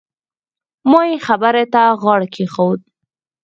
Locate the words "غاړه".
2.01-2.27